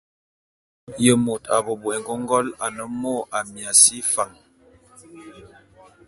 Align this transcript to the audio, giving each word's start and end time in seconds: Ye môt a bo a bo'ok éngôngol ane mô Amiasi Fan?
Ye 1.03 1.13
môt 1.25 1.41
a 1.55 1.57
bo 1.65 1.71
a 1.75 1.79
bo'ok 1.81 1.95
éngôngol 1.97 2.47
ane 2.65 2.83
mô 3.01 3.13
Amiasi 3.37 3.97
Fan? 4.11 4.31